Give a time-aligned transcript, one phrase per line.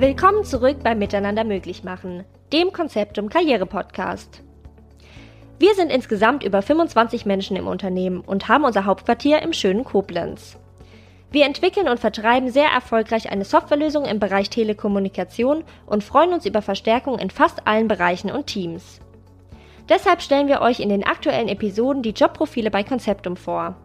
[0.00, 2.24] Willkommen zurück beim Miteinander möglich machen,
[2.54, 4.42] dem Konzeptum Karriere Podcast.
[5.58, 10.56] Wir sind insgesamt über 25 Menschen im Unternehmen und haben unser Hauptquartier im schönen Koblenz.
[11.30, 16.62] Wir entwickeln und vertreiben sehr erfolgreich eine Softwarelösung im Bereich Telekommunikation und freuen uns über
[16.62, 19.00] Verstärkung in fast allen Bereichen und Teams.
[19.90, 23.76] Deshalb stellen wir euch in den aktuellen Episoden die Jobprofile bei Konzeptum vor.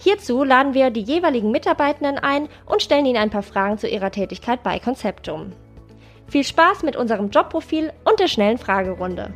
[0.00, 4.12] Hierzu laden wir die jeweiligen Mitarbeitenden ein und stellen ihnen ein paar Fragen zu ihrer
[4.12, 5.52] Tätigkeit bei Konzeptum.
[6.28, 9.32] Viel Spaß mit unserem Jobprofil und der schnellen Fragerunde.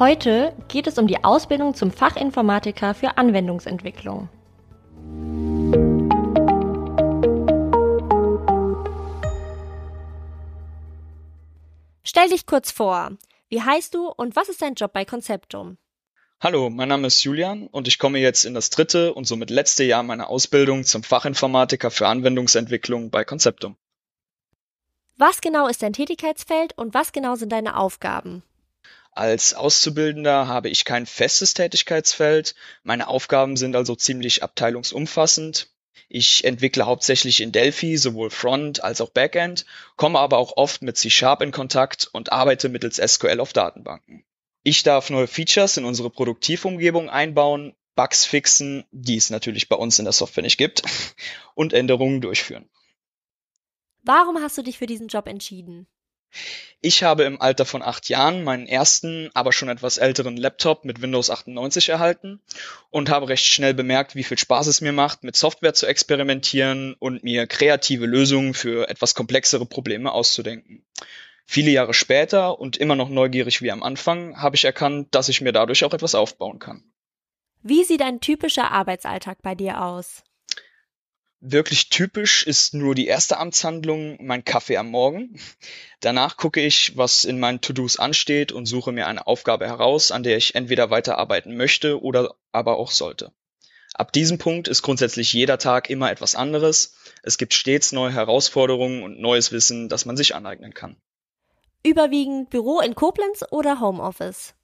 [0.00, 4.28] Heute geht es um die Ausbildung zum Fachinformatiker für Anwendungsentwicklung.
[12.02, 13.10] Stell dich kurz vor.
[13.48, 15.76] Wie heißt du und was ist dein Job bei Conceptum?
[16.42, 19.84] Hallo, mein Name ist Julian und ich komme jetzt in das dritte und somit letzte
[19.84, 23.76] Jahr meiner Ausbildung zum Fachinformatiker für Anwendungsentwicklung bei Conceptum.
[25.18, 28.42] Was genau ist dein Tätigkeitsfeld und was genau sind deine Aufgaben?
[29.12, 32.54] Als Auszubildender habe ich kein festes Tätigkeitsfeld.
[32.84, 35.68] Meine Aufgaben sind also ziemlich abteilungsumfassend.
[36.08, 40.96] Ich entwickle hauptsächlich in Delphi sowohl Front als auch Backend, komme aber auch oft mit
[40.96, 44.24] C-Sharp in Kontakt und arbeite mittels SQL auf Datenbanken.
[44.62, 49.98] Ich darf neue Features in unsere Produktivumgebung einbauen, Bugs fixen, die es natürlich bei uns
[49.98, 50.82] in der Software nicht gibt,
[51.54, 52.68] und Änderungen durchführen.
[54.02, 55.86] Warum hast du dich für diesen Job entschieden?
[56.80, 61.02] Ich habe im Alter von acht Jahren meinen ersten, aber schon etwas älteren Laptop mit
[61.02, 62.40] Windows 98 erhalten
[62.90, 66.94] und habe recht schnell bemerkt, wie viel Spaß es mir macht, mit Software zu experimentieren
[66.98, 70.84] und mir kreative Lösungen für etwas komplexere Probleme auszudenken.
[71.46, 75.40] Viele Jahre später und immer noch neugierig wie am Anfang habe ich erkannt, dass ich
[75.40, 76.84] mir dadurch auch etwas aufbauen kann.
[77.62, 80.22] Wie sieht ein typischer Arbeitsalltag bei dir aus?
[81.42, 85.40] Wirklich typisch ist nur die erste Amtshandlung, mein Kaffee am Morgen.
[86.00, 90.22] Danach gucke ich, was in meinen To-Dos ansteht und suche mir eine Aufgabe heraus, an
[90.22, 93.32] der ich entweder weiterarbeiten möchte oder aber auch sollte.
[93.94, 96.94] Ab diesem Punkt ist grundsätzlich jeder Tag immer etwas anderes.
[97.22, 100.96] Es gibt stets neue Herausforderungen und neues Wissen, das man sich aneignen kann.
[101.82, 104.54] Überwiegend Büro in Koblenz oder Homeoffice?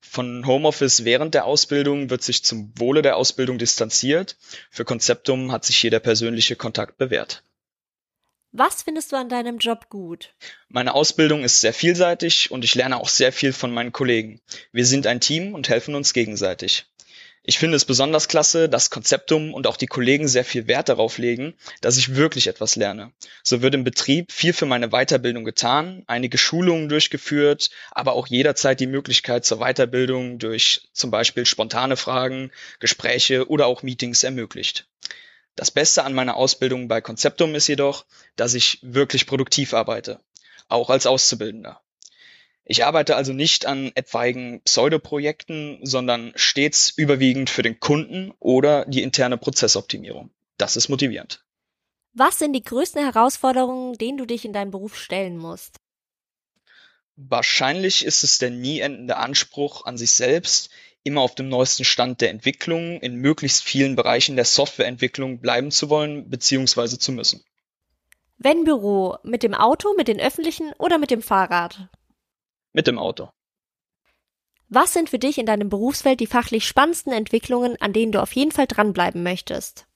[0.00, 4.36] Von Homeoffice während der Ausbildung wird sich zum Wohle der Ausbildung distanziert.
[4.70, 7.42] Für Konzeptum hat sich hier der persönliche Kontakt bewährt.
[8.52, 10.34] Was findest du an deinem Job gut?
[10.68, 14.40] Meine Ausbildung ist sehr vielseitig und ich lerne auch sehr viel von meinen Kollegen.
[14.72, 16.86] Wir sind ein Team und helfen uns gegenseitig.
[17.48, 21.16] Ich finde es besonders klasse, dass Konzeptum und auch die Kollegen sehr viel Wert darauf
[21.16, 23.12] legen, dass ich wirklich etwas lerne.
[23.44, 28.80] So wird im Betrieb viel für meine Weiterbildung getan, einige Schulungen durchgeführt, aber auch jederzeit
[28.80, 34.88] die Möglichkeit zur Weiterbildung durch zum Beispiel spontane Fragen, Gespräche oder auch Meetings ermöglicht.
[35.54, 40.18] Das Beste an meiner Ausbildung bei Konzeptum ist jedoch, dass ich wirklich produktiv arbeite,
[40.68, 41.80] auch als Auszubildender.
[42.68, 49.02] Ich arbeite also nicht an etwaigen Pseudoprojekten, sondern stets überwiegend für den Kunden oder die
[49.02, 50.30] interne Prozessoptimierung.
[50.58, 51.44] Das ist motivierend.
[52.12, 55.76] Was sind die größten Herausforderungen, denen du dich in deinem Beruf stellen musst?
[57.14, 60.70] Wahrscheinlich ist es der nie endende Anspruch an sich selbst,
[61.04, 65.88] immer auf dem neuesten Stand der Entwicklung in möglichst vielen Bereichen der Softwareentwicklung bleiben zu
[65.88, 66.98] wollen bzw.
[66.98, 67.44] zu müssen.
[68.38, 71.88] Wenn Büro, mit dem Auto, mit den öffentlichen oder mit dem Fahrrad?
[72.76, 73.30] Mit dem Auto.
[74.68, 78.32] Was sind für dich in deinem Berufsfeld die fachlich spannendsten Entwicklungen, an denen du auf
[78.32, 79.86] jeden Fall dranbleiben möchtest?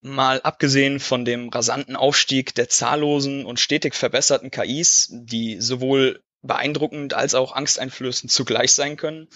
[0.00, 7.14] Mal abgesehen von dem rasanten Aufstieg der zahllosen und stetig verbesserten KIs, die sowohl beeindruckend
[7.14, 9.28] als auch angsteinflößend zugleich sein können,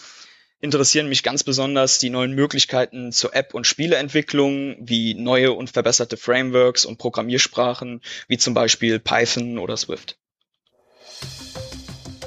[0.58, 6.16] interessieren mich ganz besonders die neuen Möglichkeiten zur App- und Spieleentwicklung, wie neue und verbesserte
[6.16, 10.18] Frameworks und Programmiersprachen, wie zum Beispiel Python oder Swift.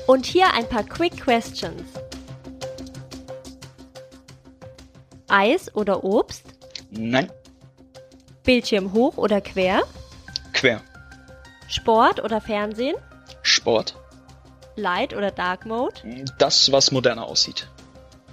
[0.10, 1.84] Und hier ein paar Quick Questions.
[5.28, 6.46] Eis oder Obst?
[6.90, 7.32] Nein.
[8.44, 9.84] Bildschirm hoch oder quer?
[10.52, 10.82] Quer.
[11.68, 12.96] Sport oder Fernsehen?
[13.44, 13.98] Sport.
[14.76, 16.02] Light oder Dark Mode?
[16.40, 17.68] Das, was moderner aussieht.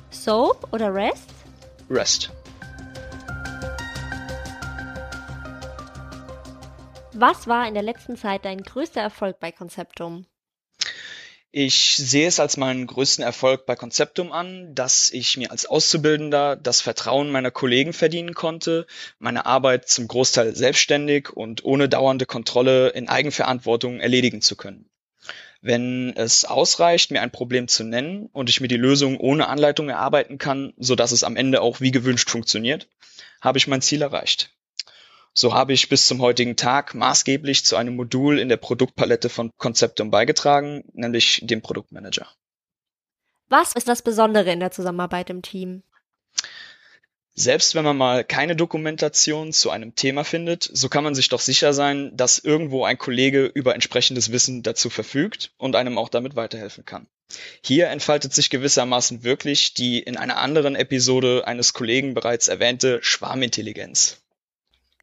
[0.09, 1.29] Soap oder Rest?
[1.91, 2.31] Rest.
[7.13, 10.25] Was war in der letzten Zeit dein größter Erfolg bei Konzeptum?
[11.59, 16.55] Ich sehe es als meinen größten Erfolg bei Konzeptum an, dass ich mir als Auszubildender
[16.55, 18.87] das Vertrauen meiner Kollegen verdienen konnte,
[19.19, 24.91] meine Arbeit zum Großteil selbstständig und ohne dauernde Kontrolle in Eigenverantwortung erledigen zu können.
[25.63, 29.89] Wenn es ausreicht, mir ein Problem zu nennen und ich mir die Lösung ohne Anleitung
[29.89, 32.87] erarbeiten kann, so dass es am Ende auch wie gewünscht funktioniert,
[33.41, 34.55] habe ich mein Ziel erreicht.
[35.39, 39.51] So habe ich bis zum heutigen Tag maßgeblich zu einem Modul in der Produktpalette von
[39.59, 42.27] Conceptum beigetragen, nämlich dem Produktmanager.
[43.51, 45.83] Was ist das Besondere in der Zusammenarbeit im Team?
[47.35, 51.41] Selbst wenn man mal keine Dokumentation zu einem Thema findet, so kann man sich doch
[51.41, 56.35] sicher sein, dass irgendwo ein Kollege über entsprechendes Wissen dazu verfügt und einem auch damit
[56.35, 57.09] weiterhelfen kann.
[57.63, 64.23] Hier entfaltet sich gewissermaßen wirklich die in einer anderen Episode eines Kollegen bereits erwähnte Schwarmintelligenz.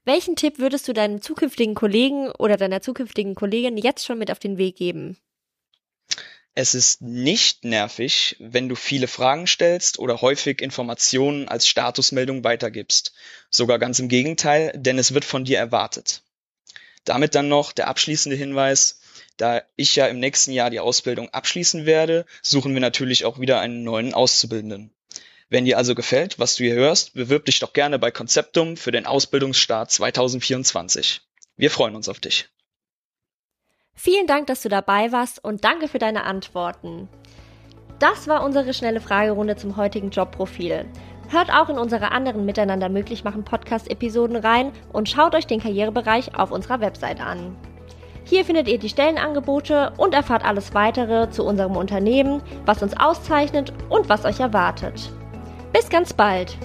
[0.06, 4.40] Welchen Tipp würdest du deinem zukünftigen Kollegen oder deiner zukünftigen Kollegin jetzt schon mit auf
[4.40, 5.18] den Weg geben?
[6.56, 13.14] Es ist nicht nervig, wenn du viele Fragen stellst oder häufig Informationen als Statusmeldung weitergibst.
[13.50, 16.22] Sogar ganz im Gegenteil, denn es wird von dir erwartet.
[17.06, 19.00] Damit dann noch der abschließende Hinweis,
[19.38, 23.60] da ich ja im nächsten Jahr die Ausbildung abschließen werde, suchen wir natürlich auch wieder
[23.60, 24.94] einen neuen Auszubildenden.
[25.54, 28.90] Wenn dir also gefällt, was du hier hörst, bewirb dich doch gerne bei Conceptum für
[28.90, 31.22] den Ausbildungsstart 2024.
[31.58, 32.50] Wir freuen uns auf dich.
[33.94, 37.08] Vielen Dank, dass du dabei warst und danke für deine Antworten.
[38.00, 40.86] Das war unsere schnelle Fragerunde zum heutigen Jobprofil.
[41.30, 46.34] Hört auch in unsere anderen Miteinander möglich machen Podcast-Episoden rein und schaut euch den Karrierebereich
[46.34, 47.56] auf unserer Website an.
[48.24, 53.72] Hier findet ihr die Stellenangebote und erfahrt alles weitere zu unserem Unternehmen, was uns auszeichnet
[53.90, 55.12] und was euch erwartet.
[55.74, 56.56] Bis ganz bald!